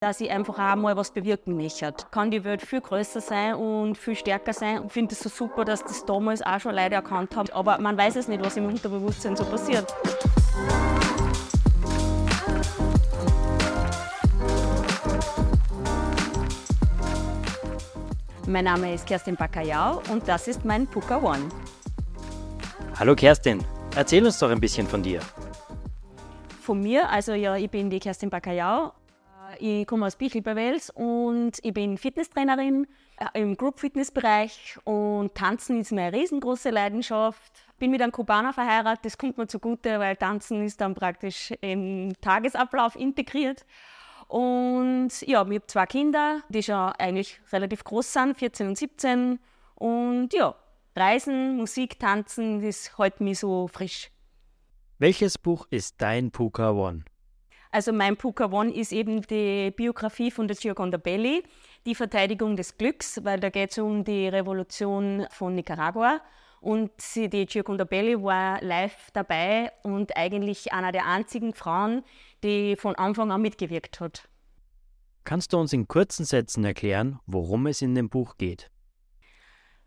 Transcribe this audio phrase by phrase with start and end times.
[0.00, 1.90] dass ich einfach auch mal was bewirken möchte.
[2.10, 4.82] Kann die Welt viel größer sein und viel stärker sein.
[4.86, 7.48] Ich finde es so super, dass das damals auch schon Leute erkannt haben.
[7.52, 9.94] Aber man weiß es nicht, was im Unterbewusstsein so passiert.
[18.46, 21.48] Mein Name ist Kerstin Bacayau und das ist mein Puka One.
[22.98, 23.64] Hallo Kerstin,
[23.96, 25.20] erzähl uns doch ein bisschen von dir.
[26.60, 28.92] Von mir, also ja, ich bin die Kerstin Bacayau.
[29.58, 32.86] Ich komme aus Bichl bei Wels und ich bin Fitnesstrainerin
[33.18, 37.52] äh, im Group Fitness Bereich und Tanzen ist meine riesengroße Leidenschaft.
[37.78, 42.12] Bin mit einem Kubaner verheiratet, das kommt mir zugute, weil Tanzen ist dann praktisch im
[42.20, 43.64] Tagesablauf integriert.
[44.28, 49.38] Und ja, ich habe zwei Kinder, die schon eigentlich relativ groß sind, 14 und 17.
[49.76, 50.54] Und ja,
[50.96, 54.10] Reisen, Musik, Tanzen, das hält mich so frisch.
[54.98, 57.04] Welches Buch ist dein Puka One?
[57.76, 61.42] Also mein Puka One ist eben die Biografie von der Gioconda Belli,
[61.84, 66.22] die Verteidigung des Glücks, weil da geht es um die Revolution von Nicaragua.
[66.62, 72.02] Und die Gioconda Belli war live dabei und eigentlich einer der einzigen Frauen,
[72.42, 74.26] die von Anfang an mitgewirkt hat.
[75.24, 78.70] Kannst du uns in kurzen Sätzen erklären, worum es in dem Buch geht?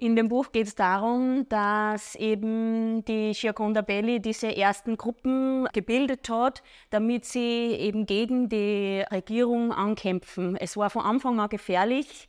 [0.00, 6.30] In dem Buch geht es darum, dass eben die Gioconda Belli diese ersten Gruppen gebildet
[6.30, 10.56] hat, damit sie eben gegen die Regierung ankämpfen.
[10.56, 12.28] Es war von Anfang an gefährlich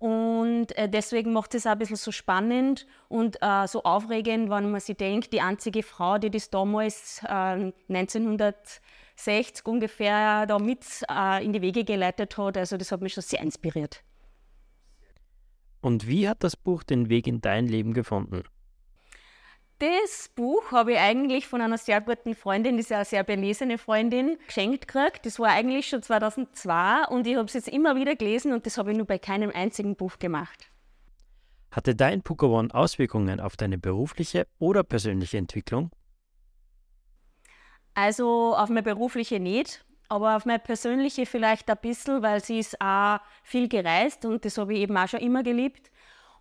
[0.00, 4.72] und äh, deswegen macht es auch ein bisschen so spannend und äh, so aufregend, wenn
[4.72, 11.44] man sich denkt, die einzige Frau, die das damals äh, 1960 ungefähr da mit äh,
[11.44, 14.02] in die Wege geleitet hat, also das hat mich schon sehr inspiriert.
[15.82, 18.44] Und wie hat das Buch den Weg in dein Leben gefunden?
[19.80, 23.24] Das Buch habe ich eigentlich von einer sehr guten Freundin, die ist ja eine sehr
[23.24, 25.26] belesene Freundin, geschenkt gekriegt.
[25.26, 28.78] Das war eigentlich schon 2002 und ich habe es jetzt immer wieder gelesen und das
[28.78, 30.70] habe ich nur bei keinem einzigen Buch gemacht.
[31.72, 35.90] Hatte dein Pokémon Auswirkungen auf deine berufliche oder persönliche Entwicklung?
[37.94, 42.78] Also auf meine berufliche nicht, aber auf meine persönliche vielleicht ein bisschen, weil sie ist
[42.82, 45.90] auch viel gereist und das habe ich eben auch schon immer geliebt.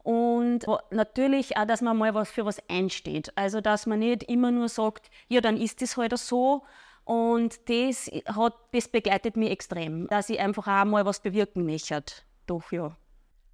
[0.04, 3.32] Und natürlich auch, dass man mal was für was einsteht.
[3.38, 6.64] Also, dass man nicht immer nur sagt, ja, dann ist das halt so.
[7.06, 12.04] Und das, hat, das begleitet mich extrem, dass ich einfach auch mal was bewirken möchte.
[12.48, 12.98] Doch, ja.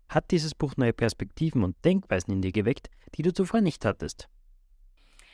[0.09, 4.29] Hat dieses Buch neue Perspektiven und Denkweisen in dir geweckt, die du zuvor nicht hattest?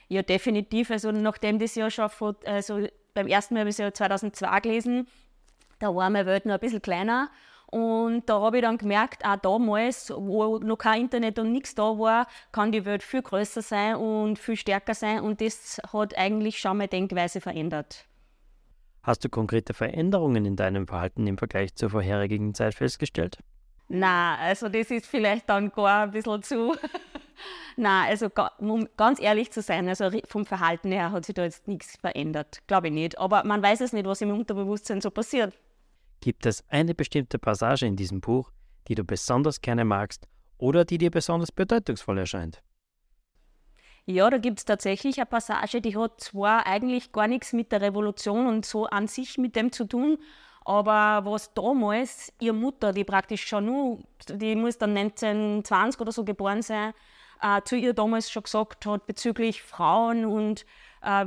[0.10, 0.92] Ja, definitiv.
[0.92, 4.60] Also, nachdem das ja schon von, also beim ersten Mal habe ich es ja 2002
[4.62, 5.08] gelesen,
[5.80, 7.30] da war meine Welt noch ein bisschen kleiner.
[7.68, 11.98] Und da habe ich dann gemerkt, auch damals, wo noch kein Internet und nichts da
[11.98, 15.22] war, kann die Welt viel größer sein und viel stärker sein.
[15.22, 18.06] Und das hat eigentlich schon meine Denkweise verändert.
[19.02, 23.40] Hast du konkrete Veränderungen in deinem Verhalten im Vergleich zur vorherigen Zeit festgestellt?
[23.90, 26.76] Na, also das ist vielleicht dann gar ein bisschen zu.
[27.78, 28.30] Na, also
[28.60, 32.60] um ganz ehrlich zu sein, also vom Verhalten her hat sich da jetzt nichts verändert.
[32.68, 33.18] Glaube ich nicht.
[33.18, 35.54] Aber man weiß es nicht, was im Unterbewusstsein so passiert.
[36.22, 38.52] Gibt es eine bestimmte Passage in diesem Buch,
[38.88, 40.28] die du besonders gerne magst
[40.58, 42.62] oder die dir besonders bedeutungsvoll erscheint?
[44.06, 47.82] Ja, da gibt es tatsächlich eine Passage, die hat zwar eigentlich gar nichts mit der
[47.82, 50.18] Revolution und so an sich mit dem zu tun,
[50.66, 54.00] aber was damals ihre Mutter, die praktisch schon nur,
[54.30, 56.94] die muss dann 1920 oder so geboren sein,
[57.44, 60.66] äh, zu ihr damals schon gesagt hat bezüglich Frauen und
[61.04, 61.26] äh,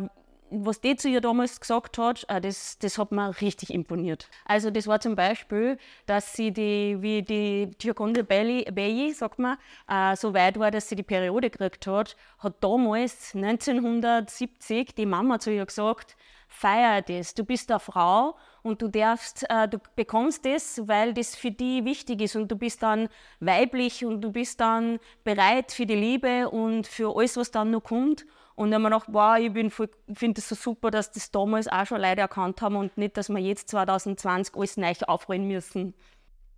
[0.50, 4.30] was die zu ihr damals gesagt hat, äh, das, das hat mir richtig imponiert.
[4.44, 10.16] Also das war zum Beispiel, dass sie die, wie die Gioconda Belli, sagt man, äh,
[10.16, 15.52] so weit war, dass sie die Periode gekriegt hat, hat damals 1970 die Mama zu
[15.52, 16.16] ihr gesagt,
[16.48, 21.36] feier das, du bist eine Frau und du darfst, äh, du bekommst das, weil das
[21.36, 23.08] für die wichtig ist und du bist dann
[23.40, 27.82] weiblich und du bist dann bereit für die Liebe und für alles, was dann noch
[27.82, 28.26] kommt.
[28.54, 31.84] Und dann habe ich gedacht, wow, ich finde es so super, dass das damals auch
[31.84, 35.94] schon Leute erkannt haben und nicht, dass wir jetzt 2020 alles neu aufrollen müssen.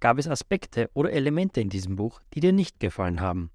[0.01, 3.51] Gab es Aspekte oder Elemente in diesem Buch, die dir nicht gefallen haben?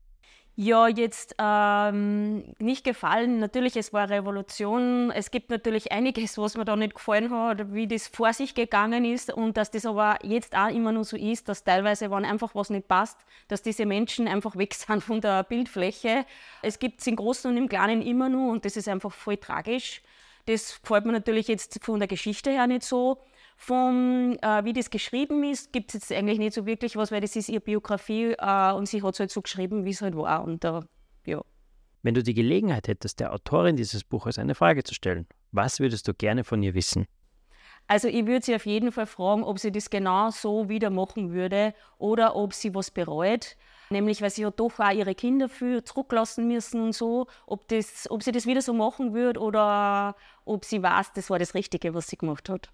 [0.56, 3.40] Ja, jetzt ähm, nicht gefallen.
[3.40, 5.10] Natürlich, es war Revolution.
[5.10, 9.04] Es gibt natürlich einiges, was mir da nicht gefallen hat, wie das vor sich gegangen
[9.04, 12.54] ist und dass das aber jetzt auch immer nur so ist, dass teilweise, wenn einfach
[12.54, 13.18] was nicht passt,
[13.48, 16.24] dass diese Menschen einfach weg sind von der Bildfläche.
[16.62, 19.38] Es gibt es im Großen und im Kleinen immer nur und das ist einfach voll
[19.38, 20.04] tragisch.
[20.46, 23.18] Das gefällt mir natürlich jetzt von der Geschichte her nicht so.
[23.56, 27.22] Vom, äh, wie das geschrieben ist, gibt es jetzt eigentlich nicht so wirklich was, weil
[27.22, 30.16] das ist ihre Biografie äh, und sie hat es halt so geschrieben, wie es halt
[30.16, 30.44] war.
[30.44, 30.82] Und, äh,
[31.26, 31.42] ja.
[32.02, 36.08] Wenn du die Gelegenheit hättest, der Autorin dieses Buches eine Frage zu stellen, was würdest
[36.08, 37.06] du gerne von ihr wissen?
[37.88, 41.32] Also ich würde sie auf jeden Fall fragen, ob sie das genau so wieder machen
[41.32, 43.56] würde oder ob sie was bereut.
[43.90, 48.10] Nämlich, weil sie ja doch auch ihre Kinder für zurücklassen müssen und so, ob, das,
[48.10, 50.16] ob sie das wieder so machen würde oder
[50.46, 52.72] ob sie weiß, das war das Richtige, was sie gemacht hat.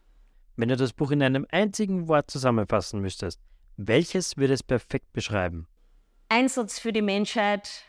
[0.60, 3.40] Wenn du das Buch in einem einzigen Wort zusammenfassen müsstest,
[3.78, 5.70] welches würde es perfekt beschreiben?
[6.28, 7.86] Einsatz für die Menschheit.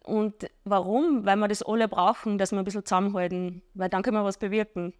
[0.00, 1.24] Und warum?
[1.24, 4.36] Weil wir das alle brauchen, dass wir ein bisschen zusammenhalten, weil dann können wir was
[4.36, 4.92] bewirken.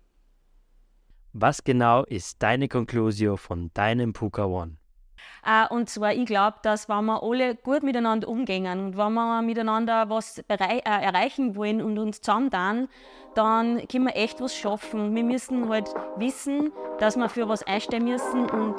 [1.34, 4.78] Was genau ist deine Konklusion von deinem Puka One?
[5.46, 9.42] Äh, und zwar, ich glaube, dass wenn wir alle gut miteinander umgehen und wenn wir
[9.42, 12.88] miteinander was äh, erreichen wollen und uns zusammen
[13.34, 15.14] dann können wir echt was schaffen.
[15.14, 18.76] Wir müssen halt wissen, dass wir für was einstehen müssen und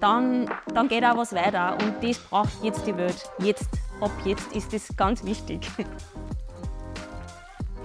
[0.00, 1.78] dann, dann geht auch was weiter.
[1.80, 3.30] Und das braucht jetzt die Welt.
[3.38, 3.68] Jetzt,
[4.00, 5.68] ab jetzt ist das ganz wichtig.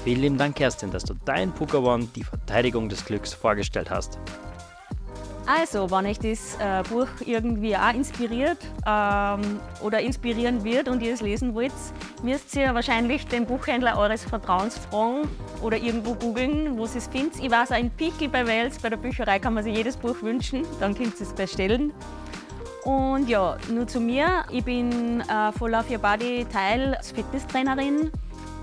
[0.03, 4.17] Vielen lieben Dank, Kerstin, dass du dein Pokémon, die Verteidigung des Glücks, vorgestellt hast.
[5.47, 11.13] Also, wenn euch das äh, Buch irgendwie auch inspiriert ähm, oder inspirieren wird und ihr
[11.13, 11.71] es lesen wollt,
[12.21, 15.29] müsst ihr wahrscheinlich den Buchhändler eures Vertrauens fragen
[15.61, 17.39] oder irgendwo googeln, wo ihr es findet.
[17.41, 20.21] Ich weiß auch in Pickel bei Wels, bei der Bücherei kann man sich jedes Buch
[20.21, 21.93] wünschen, dann könnt ihr es bestellen.
[22.83, 24.43] Und ja, nur zu mir.
[24.51, 28.11] Ich bin äh, Full Love Your Body Teil als Fitnesstrainerin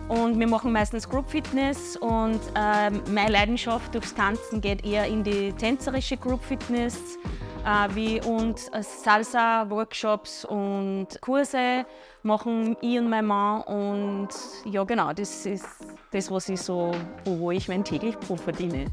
[0.09, 5.25] und wir machen meistens Group Fitness und äh, meine Leidenschaft durchs Tanzen geht eher in
[5.25, 7.19] die tänzerische Group Fitness
[7.65, 11.87] äh, wie und Salsa Workshops und Kurse
[12.23, 14.29] machen ich und mein Mann und
[14.65, 15.67] ja genau, das ist
[16.11, 16.93] das, was ich so,
[17.25, 18.87] wo ich mein täglich Brot verdiene.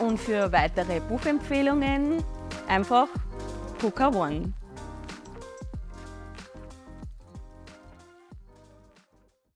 [0.00, 2.22] Und für weitere Buchempfehlungen
[2.68, 3.08] einfach
[3.78, 4.52] Puka One.